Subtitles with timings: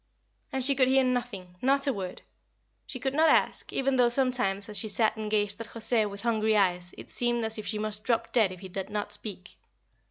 [0.51, 2.23] And she could hear nothing not a word.
[2.87, 6.21] She could not ask, even though sometimes as she sat and gazed at José with
[6.21, 9.59] hungry eyes it seemed as if she must drop dead if he did not speak.